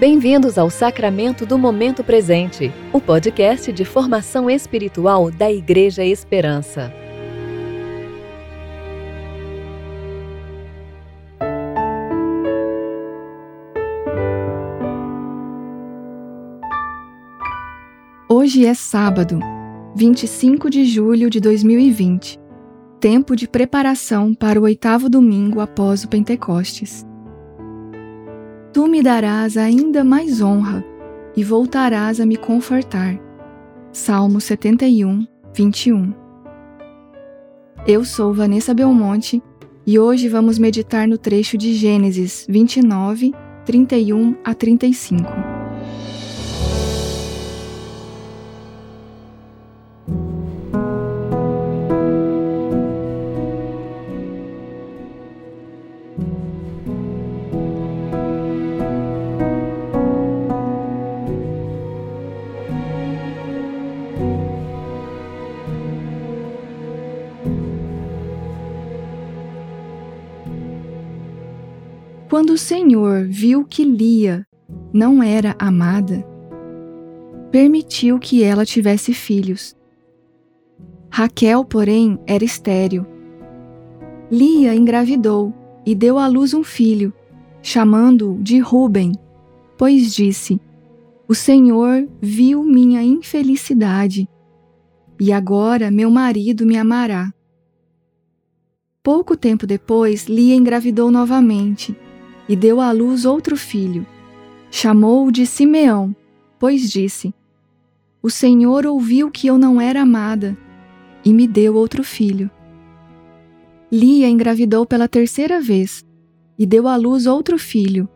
Bem-vindos 0.00 0.56
ao 0.56 0.70
Sacramento 0.70 1.44
do 1.44 1.58
Momento 1.58 2.02
Presente, 2.02 2.72
o 2.90 2.98
podcast 2.98 3.70
de 3.70 3.84
formação 3.84 4.48
espiritual 4.48 5.30
da 5.30 5.52
Igreja 5.52 6.02
Esperança. 6.02 6.90
Hoje 18.26 18.64
é 18.64 18.72
sábado, 18.72 19.38
25 19.94 20.70
de 20.70 20.86
julho 20.86 21.28
de 21.28 21.40
2020, 21.40 22.40
tempo 22.98 23.36
de 23.36 23.46
preparação 23.46 24.32
para 24.32 24.58
o 24.58 24.62
oitavo 24.62 25.10
domingo 25.10 25.60
após 25.60 26.04
o 26.04 26.08
Pentecostes 26.08 27.04
tu 28.72 28.86
me 28.86 29.02
darás 29.02 29.56
ainda 29.56 30.04
mais 30.04 30.40
honra 30.40 30.84
e 31.36 31.42
voltarás 31.42 32.20
a 32.20 32.26
me 32.26 32.36
confortar. 32.36 33.18
Salmo 33.92 34.40
71, 34.40 35.26
21. 35.54 36.14
Eu 37.86 38.04
sou 38.04 38.32
Vanessa 38.32 38.72
Belmonte 38.72 39.42
e 39.86 39.98
hoje 39.98 40.28
vamos 40.28 40.58
meditar 40.58 41.08
no 41.08 41.18
trecho 41.18 41.58
de 41.58 41.74
Gênesis 41.74 42.46
29, 42.48 43.32
31 43.64 44.36
a 44.44 44.54
35. 44.54 45.60
Quando 72.30 72.50
o 72.50 72.58
Senhor 72.58 73.26
viu 73.26 73.64
que 73.64 73.82
Lia 73.82 74.46
não 74.92 75.20
era 75.20 75.56
amada, 75.58 76.24
permitiu 77.50 78.20
que 78.20 78.44
ela 78.44 78.64
tivesse 78.64 79.12
filhos. 79.12 79.76
Raquel, 81.10 81.64
porém, 81.64 82.20
era 82.28 82.44
estéril. 82.44 83.04
Lia 84.30 84.76
engravidou 84.76 85.52
e 85.84 85.92
deu 85.92 86.18
à 86.18 86.28
luz 86.28 86.54
um 86.54 86.62
filho, 86.62 87.12
chamando-o 87.60 88.40
de 88.40 88.60
Ruben, 88.60 89.10
pois 89.76 90.14
disse: 90.14 90.60
O 91.26 91.34
Senhor 91.34 92.08
viu 92.22 92.62
minha 92.62 93.02
infelicidade, 93.02 94.28
e 95.18 95.32
agora 95.32 95.90
meu 95.90 96.12
marido 96.12 96.64
me 96.64 96.76
amará. 96.76 97.34
Pouco 99.02 99.36
tempo 99.36 99.66
depois, 99.66 100.26
Lia 100.26 100.54
engravidou 100.54 101.10
novamente 101.10 101.96
e 102.50 102.56
deu 102.56 102.80
à 102.80 102.90
luz 102.90 103.24
outro 103.24 103.56
filho. 103.56 104.04
Chamou-o 104.72 105.30
de 105.30 105.46
Simeão, 105.46 106.14
pois 106.58 106.90
disse: 106.90 107.32
O 108.20 108.28
Senhor 108.28 108.84
ouviu 108.86 109.30
que 109.30 109.46
eu 109.46 109.56
não 109.56 109.80
era 109.80 110.02
amada 110.02 110.58
e 111.24 111.32
me 111.32 111.46
deu 111.46 111.76
outro 111.76 112.02
filho. 112.02 112.50
Lia 113.90 114.28
engravidou 114.28 114.84
pela 114.84 115.06
terceira 115.06 115.60
vez 115.60 116.04
e 116.58 116.66
deu 116.66 116.88
à 116.88 116.96
luz 116.96 117.24
outro 117.24 117.56
filho. 117.56 118.08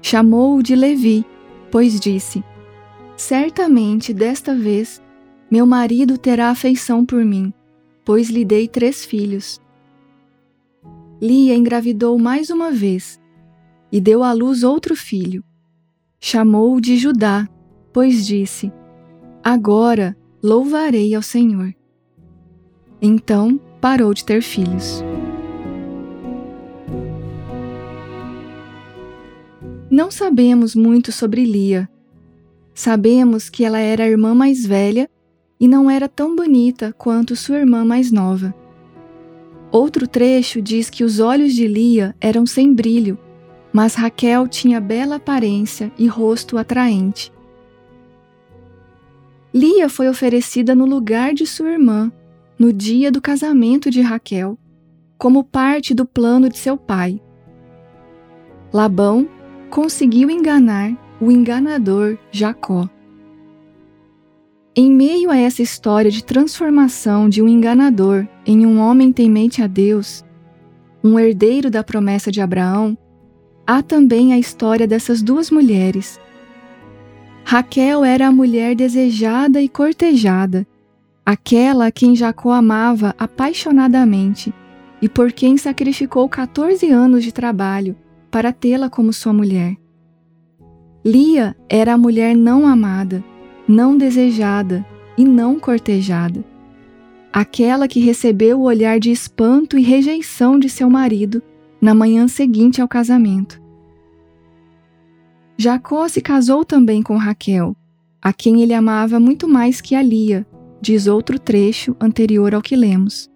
Chamou-o 0.00 0.62
de 0.62 0.74
Levi, 0.74 1.22
pois 1.70 2.00
disse: 2.00 2.42
Certamente 3.14 4.14
desta 4.14 4.54
vez 4.54 5.02
meu 5.50 5.66
marido 5.66 6.16
terá 6.16 6.48
afeição 6.48 7.04
por 7.04 7.22
mim, 7.22 7.52
pois 8.06 8.30
lhe 8.30 8.42
dei 8.42 8.68
três 8.68 9.04
filhos. 9.04 9.60
Lia 11.20 11.54
engravidou 11.54 12.18
mais 12.18 12.48
uma 12.48 12.70
vez 12.70 13.20
e 13.90 14.00
deu 14.00 14.22
à 14.22 14.32
luz 14.32 14.62
outro 14.62 14.96
filho. 14.96 15.44
Chamou-o 16.20 16.80
de 16.80 16.96
Judá, 16.96 17.48
pois 17.92 18.26
disse: 18.26 18.72
Agora 19.42 20.16
louvarei 20.42 21.14
ao 21.14 21.22
Senhor. 21.22 21.74
Então 23.00 23.60
parou 23.80 24.12
de 24.12 24.24
ter 24.24 24.42
filhos. 24.42 25.02
Não 29.90 30.10
sabemos 30.10 30.74
muito 30.74 31.12
sobre 31.12 31.44
Lia. 31.44 31.88
Sabemos 32.74 33.48
que 33.48 33.64
ela 33.64 33.78
era 33.78 34.04
a 34.04 34.08
irmã 34.08 34.34
mais 34.34 34.66
velha 34.66 35.08
e 35.58 35.68
não 35.68 35.90
era 35.90 36.08
tão 36.08 36.34
bonita 36.34 36.92
quanto 36.92 37.36
sua 37.36 37.58
irmã 37.58 37.84
mais 37.84 38.10
nova. 38.10 38.54
Outro 39.70 40.06
trecho 40.06 40.60
diz 40.60 40.90
que 40.90 41.04
os 41.04 41.20
olhos 41.20 41.54
de 41.54 41.66
Lia 41.66 42.14
eram 42.20 42.44
sem 42.44 42.74
brilho 42.74 43.18
mas 43.76 43.94
Raquel 43.94 44.48
tinha 44.48 44.80
bela 44.80 45.16
aparência 45.16 45.92
e 45.98 46.06
rosto 46.06 46.56
atraente. 46.56 47.30
Lia 49.52 49.90
foi 49.90 50.08
oferecida 50.08 50.74
no 50.74 50.86
lugar 50.86 51.34
de 51.34 51.46
sua 51.46 51.72
irmã, 51.72 52.10
no 52.58 52.72
dia 52.72 53.12
do 53.12 53.20
casamento 53.20 53.90
de 53.90 54.00
Raquel, 54.00 54.58
como 55.18 55.44
parte 55.44 55.92
do 55.92 56.06
plano 56.06 56.48
de 56.48 56.56
seu 56.56 56.78
pai. 56.78 57.20
Labão 58.72 59.28
conseguiu 59.68 60.30
enganar 60.30 60.96
o 61.20 61.30
enganador 61.30 62.16
Jacó. 62.32 62.88
Em 64.74 64.90
meio 64.90 65.30
a 65.30 65.36
essa 65.36 65.60
história 65.60 66.10
de 66.10 66.24
transformação 66.24 67.28
de 67.28 67.42
um 67.42 67.48
enganador 67.48 68.26
em 68.46 68.64
um 68.64 68.80
homem 68.80 69.12
temente 69.12 69.60
a 69.60 69.66
Deus, 69.66 70.24
um 71.04 71.18
herdeiro 71.18 71.70
da 71.70 71.84
promessa 71.84 72.32
de 72.32 72.40
Abraão, 72.40 72.96
há 73.66 73.82
também 73.82 74.32
a 74.32 74.38
história 74.38 74.86
dessas 74.86 75.20
duas 75.20 75.50
mulheres. 75.50 76.20
Raquel 77.44 78.04
era 78.04 78.28
a 78.28 78.32
mulher 78.32 78.74
desejada 78.74 79.60
e 79.60 79.68
cortejada, 79.68 80.66
aquela 81.24 81.86
a 81.86 81.90
quem 81.90 82.14
Jacó 82.14 82.52
amava 82.52 83.14
apaixonadamente 83.18 84.52
e 85.02 85.08
por 85.08 85.32
quem 85.32 85.56
sacrificou 85.56 86.28
14 86.28 86.90
anos 86.90 87.24
de 87.24 87.32
trabalho 87.32 87.96
para 88.30 88.52
tê-la 88.52 88.88
como 88.88 89.12
sua 89.12 89.32
mulher. 89.32 89.76
Lia 91.04 91.56
era 91.68 91.94
a 91.94 91.98
mulher 91.98 92.34
não 92.34 92.66
amada, 92.66 93.22
não 93.68 93.96
desejada 93.96 94.84
e 95.16 95.24
não 95.24 95.58
cortejada. 95.58 96.44
Aquela 97.32 97.86
que 97.86 98.00
recebeu 98.00 98.60
o 98.60 98.64
olhar 98.64 98.98
de 98.98 99.10
espanto 99.10 99.78
e 99.78 99.82
rejeição 99.82 100.58
de 100.58 100.68
seu 100.68 100.90
marido 100.90 101.42
na 101.80 101.94
manhã 101.94 102.26
seguinte 102.28 102.80
ao 102.80 102.88
casamento. 102.88 103.60
Jacó 105.58 106.06
se 106.08 106.20
casou 106.20 106.64
também 106.64 107.02
com 107.02 107.16
Raquel, 107.16 107.74
a 108.20 108.32
quem 108.32 108.62
ele 108.62 108.74
amava 108.74 109.18
muito 109.18 109.48
mais 109.48 109.80
que 109.80 109.94
a 109.94 110.02
Lia, 110.02 110.46
diz 110.80 111.06
outro 111.06 111.38
trecho 111.38 111.96
anterior 112.00 112.54
ao 112.54 112.62
que 112.62 112.76
lemos. 112.76 113.30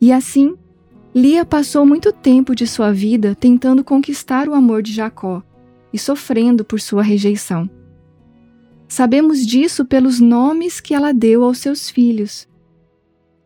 E 0.00 0.12
assim, 0.12 0.54
Lia 1.14 1.44
passou 1.44 1.86
muito 1.86 2.12
tempo 2.12 2.54
de 2.54 2.66
sua 2.66 2.92
vida 2.92 3.34
tentando 3.34 3.82
conquistar 3.82 4.48
o 4.48 4.54
amor 4.54 4.82
de 4.82 4.92
Jacó 4.92 5.42
e 5.92 5.98
sofrendo 5.98 6.64
por 6.64 6.80
sua 6.80 7.02
rejeição. 7.02 7.68
Sabemos 8.86 9.44
disso 9.44 9.84
pelos 9.84 10.20
nomes 10.20 10.78
que 10.80 10.94
ela 10.94 11.12
deu 11.12 11.42
aos 11.42 11.58
seus 11.58 11.90
filhos. 11.90 12.46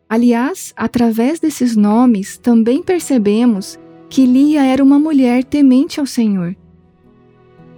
Aliás, 0.08 0.74
através 0.76 1.38
desses 1.38 1.76
nomes, 1.76 2.36
também 2.36 2.82
percebemos 2.82 3.78
que 4.10 4.26
Lia 4.26 4.64
era 4.64 4.82
uma 4.82 4.98
mulher 4.98 5.44
temente 5.44 6.00
ao 6.00 6.04
Senhor. 6.04 6.56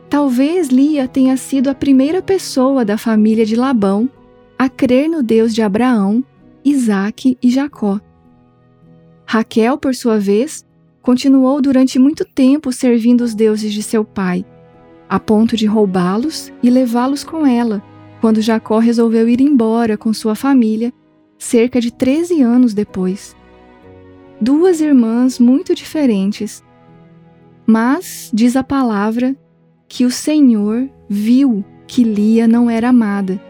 Talvez 0.09 0.69
Lia 0.69 1.07
tenha 1.07 1.37
sido 1.37 1.69
a 1.69 1.75
primeira 1.75 2.23
pessoa 2.23 2.87
da 2.87 2.97
família 2.97 3.45
de 3.45 3.55
Labão 3.55 4.09
a 4.59 4.67
crer 4.67 5.11
no 5.11 5.23
Deus 5.23 5.55
de 5.55 5.61
Abraão, 5.61 6.25
Isaque 6.65 7.37
e 7.43 7.51
Jacó. 7.51 8.01
Raquel, 9.27 9.77
por 9.77 9.95
sua 9.95 10.19
vez, 10.19 10.67
continuou 11.03 11.61
durante 11.61 11.99
muito 11.99 12.25
tempo 12.25 12.73
servindo 12.73 13.21
os 13.21 13.35
deuses 13.35 13.73
de 13.73 13.83
seu 13.83 14.03
pai, 14.03 14.45
a 15.09 15.21
ponto 15.21 15.55
de 15.55 15.67
roubá-los 15.67 16.51
e 16.63 16.71
levá-los 16.71 17.23
com 17.25 17.47
ela, 17.47 17.83
quando 18.23 18.41
Jacó 18.41 18.79
resolveu 18.79 19.29
ir 19.29 19.41
embora 19.41 19.99
com 19.99 20.15
sua 20.15 20.35
família, 20.35 20.95
cerca 21.39 21.79
de 21.79 21.93
13 21.93 22.41
anos 22.41 22.73
depois 22.73 23.37
duas 24.43 24.81
irmãs 24.81 25.39
muito 25.39 25.73
diferentes. 25.73 26.65
Mas, 27.65 28.29
diz 28.35 28.57
a 28.57 28.65
palavra, 28.65 29.37
que 29.87 30.05
o 30.05 30.11
Senhor 30.11 30.91
viu 31.09 31.65
que 31.87 32.03
Lia 32.03 32.49
não 32.49 32.69
era 32.69 32.89
amada 32.89 33.41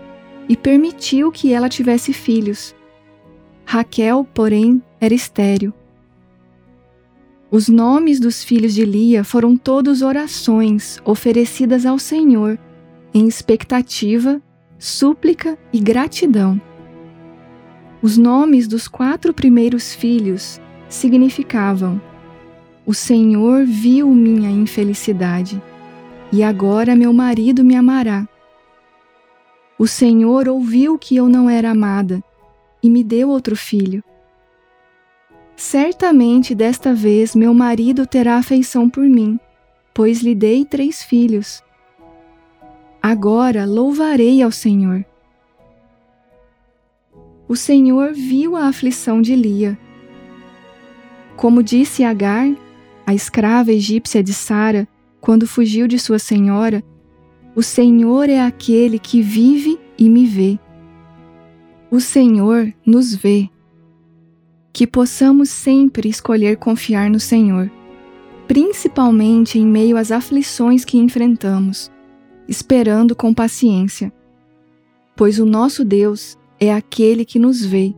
e 0.48 0.54
permitiu 0.54 1.32
que 1.32 1.50
ela 1.50 1.68
tivesse 1.68 2.12
filhos. 2.12 2.74
Raquel, 3.64 4.26
porém, 4.34 4.82
era 5.00 5.14
estéril. 5.14 5.72
Os 7.50 7.68
nomes 7.68 8.20
dos 8.20 8.44
filhos 8.44 8.74
de 8.74 8.84
Lia 8.84 9.24
foram 9.24 9.56
todos 9.56 10.02
orações 10.02 11.00
oferecidas 11.04 11.86
ao 11.86 11.98
Senhor 11.98 12.58
em 13.14 13.26
expectativa, 13.26 14.42
súplica 14.78 15.58
e 15.72 15.78
gratidão. 15.80 16.60
Os 18.02 18.18
nomes 18.18 18.66
dos 18.66 18.88
quatro 18.88 19.32
primeiros 19.32 19.94
filhos 19.94 20.60
significavam: 20.92 22.00
O 22.86 22.92
Senhor 22.94 23.64
viu 23.64 24.08
minha 24.08 24.50
infelicidade, 24.50 25.60
e 26.30 26.42
agora 26.42 26.94
meu 26.94 27.12
marido 27.12 27.64
me 27.64 27.74
amará. 27.74 28.28
O 29.78 29.86
Senhor 29.86 30.48
ouviu 30.48 30.98
que 30.98 31.16
eu 31.16 31.28
não 31.28 31.48
era 31.48 31.70
amada 31.70 32.22
e 32.82 32.90
me 32.90 33.02
deu 33.02 33.28
outro 33.28 33.56
filho. 33.56 34.02
Certamente 35.56 36.54
desta 36.54 36.94
vez 36.94 37.34
meu 37.34 37.54
marido 37.54 38.06
terá 38.06 38.36
afeição 38.36 38.88
por 38.88 39.04
mim, 39.04 39.38
pois 39.94 40.20
lhe 40.20 40.34
dei 40.34 40.64
três 40.64 41.02
filhos. 41.02 41.62
Agora 43.02 43.64
louvarei 43.64 44.42
ao 44.42 44.50
Senhor. 44.50 45.04
O 47.48 47.56
Senhor 47.56 48.12
viu 48.12 48.56
a 48.56 48.66
aflição 48.66 49.20
de 49.20 49.34
Lia. 49.34 49.78
Como 51.42 51.60
disse 51.60 52.04
Agar, 52.04 52.54
a 53.04 53.12
escrava 53.12 53.72
egípcia 53.72 54.22
de 54.22 54.32
Sara, 54.32 54.86
quando 55.20 55.44
fugiu 55.44 55.88
de 55.88 55.98
sua 55.98 56.20
senhora, 56.20 56.84
o 57.52 57.64
Senhor 57.64 58.28
é 58.28 58.40
aquele 58.40 58.96
que 58.96 59.20
vive 59.20 59.76
e 59.98 60.08
me 60.08 60.24
vê. 60.24 60.56
O 61.90 61.98
Senhor 61.98 62.72
nos 62.86 63.12
vê 63.12 63.50
que 64.72 64.86
possamos 64.86 65.50
sempre 65.50 66.08
escolher 66.08 66.58
confiar 66.58 67.10
no 67.10 67.18
Senhor, 67.18 67.68
principalmente 68.46 69.58
em 69.58 69.66
meio 69.66 69.96
às 69.96 70.12
aflições 70.12 70.84
que 70.84 70.96
enfrentamos, 70.96 71.90
esperando 72.46 73.16
com 73.16 73.34
paciência. 73.34 74.12
Pois 75.16 75.40
o 75.40 75.44
nosso 75.44 75.84
Deus 75.84 76.38
é 76.60 76.72
aquele 76.72 77.24
que 77.24 77.40
nos 77.40 77.64
vê, 77.64 77.92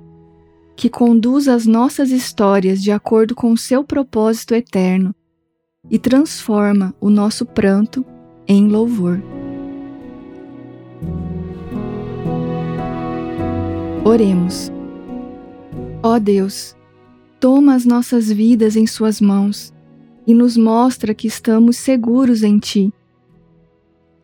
que 0.77 0.89
conduz 0.89 1.49
as 1.49 1.67
nossas 1.67 2.11
histórias 2.11 2.83
de 2.83 2.91
acordo 2.91 3.35
com 3.35 3.53
o 3.53 3.57
seu 3.57 3.85
propósito 3.85 4.55
eterno 4.55 5.15
e 5.91 5.99
transforma 5.99 6.95
o 7.01 7.11
nosso 7.11 7.45
pranto 7.45 8.05
em 8.47 8.69
louvor. 8.69 9.23
Oremos. 14.05 14.71
Ó 16.03 16.19
Deus, 16.19 16.77
toma 17.41 17.75
as 17.75 17.87
nossas 17.87 18.31
vidas 18.31 18.77
em 18.77 18.87
Suas 18.87 19.21
mãos 19.21 19.73
e 20.27 20.35
nos 20.35 20.57
mostra 20.57 21.15
que 21.15 21.27
estamos 21.27 21.77
seguros 21.77 22.43
em 22.43 22.59
Ti. 22.59 22.93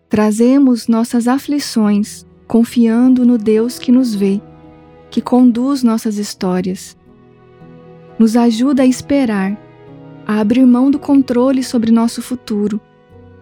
Trazemos 0.08 0.88
nossas 0.88 1.28
aflições 1.28 2.26
confiando 2.46 3.24
no 3.24 3.38
Deus 3.38 3.78
que 3.78 3.92
nos 3.92 4.14
vê, 4.14 4.42
que 5.10 5.20
conduz 5.20 5.82
nossas 5.82 6.16
histórias. 6.16 6.96
Nos 8.18 8.36
ajuda 8.36 8.82
a 8.82 8.86
esperar, 8.86 9.58
a 10.26 10.40
abrir 10.40 10.64
mão 10.64 10.90
do 10.90 10.98
controle 10.98 11.62
sobre 11.62 11.90
nosso 11.90 12.22
futuro 12.22 12.80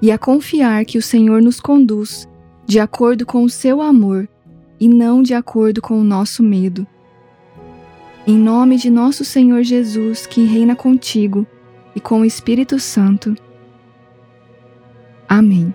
e 0.01 0.11
a 0.11 0.19
confiar 0.19 0.85
que 0.85 0.99
o 0.99 1.03
Senhor 1.03 1.43
nos 1.43 1.61
conduz 1.61 2.29
de 2.67 2.79
acordo 2.79 3.25
com 3.27 3.45
o 3.45 3.51
seu 3.51 3.81
amor 3.81 4.29
e 4.79 4.89
não 4.89 5.23
de 5.23 5.35
acordo 5.35 5.83
com 5.83 6.01
o 6.01 6.05
nosso 6.05 6.43
medo. 6.43 6.87
Em 8.27 8.37
nome 8.37 8.77
de 8.77 8.91
nosso 8.91 9.25
Senhor 9.25 9.63
Jesus, 9.63 10.27
que 10.27 10.45
reina 10.45 10.77
contigo 10.77 11.47
e 11.97 12.01
com 12.01 12.21
o 12.21 12.25
Espírito 12.25 12.79
Santo. 12.79 13.35
Amém. 15.29 15.75